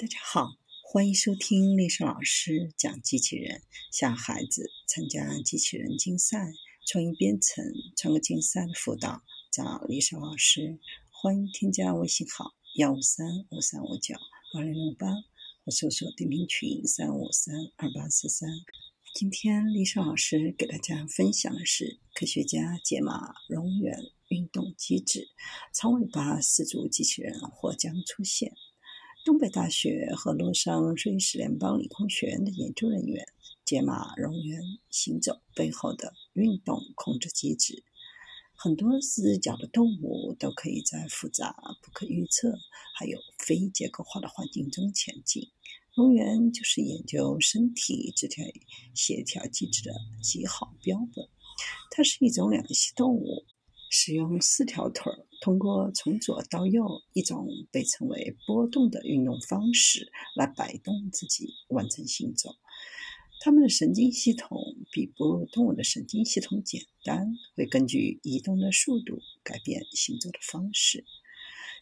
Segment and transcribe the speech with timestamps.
[0.00, 3.62] 大家好，欢迎收听丽莎老师讲机器人。
[3.90, 6.52] 想孩子参加机器人竞赛、
[6.86, 7.64] 创意编程、
[7.96, 10.78] 创客竞赛的辅导，找丽莎老师。
[11.10, 14.14] 欢迎添加微信号幺五三五三五九
[14.54, 15.08] 二零零八，
[15.64, 18.48] 或搜索钉钉群三五三二八四三。
[19.16, 25.26] 今天丽莎老师给大家分享的是科学家解码蝾螈运动机制，
[25.74, 28.52] 长尾巴四足机器人或将出现。
[29.28, 33.26] 东北大学和洛桑瑞士联邦理工学院的研究人员
[33.62, 37.84] 解码蝾螈行走背后的运动控制机制。
[38.54, 42.58] 很多四只脚的动物都可以在复杂、不可预测、
[42.96, 45.50] 还有非结构化的环境中前进。
[45.94, 48.62] 蝾螈就是研究身体肢体
[48.94, 51.28] 协调机制的极好标本。
[51.90, 53.44] 它是一种两栖动物。
[53.90, 62.56] 使用四条腿儿，通过从左到右一种被称为波动的运动方式来摆动自己完成行走。
[63.40, 64.58] 它们的神经系统
[64.90, 71.04] 比哺乳动物的神经系统简单，会根据移动的速度改变行走的方式。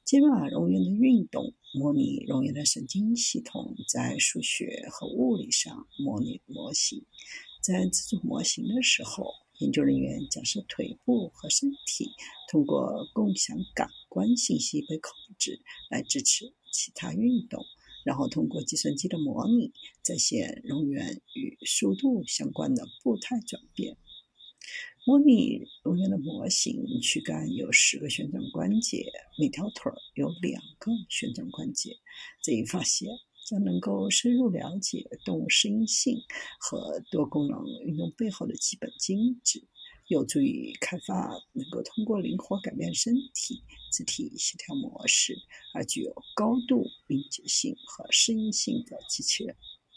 [0.05, 7.05] 解码蝾螈的运动模拟蝾螈的神经系统在数学和物理上模拟模型。
[7.61, 9.46] 在制作模型的时候。
[9.59, 12.11] 研究人员假设腿部和身体
[12.51, 17.65] 通过共享感官信息被控制来支持其他运动，
[18.05, 23.97] 然后通过计算机的模拟再现蝾螈与速度相关的步态转变。
[25.07, 29.07] 模拟蝾螈的模型躯干有十个旋转关节，
[29.39, 31.97] 每条腿有两个旋转关节。
[32.43, 33.09] 这一发现。
[33.47, 36.19] 将能够深入了解动物适应性
[36.59, 39.63] 和多功能运动背后的基本机制，
[40.09, 45.39] 有助于开发能够通过灵活改变身体肢体协调模式
[45.73, 49.57] 而具有高度敏捷性和适应性的机器人。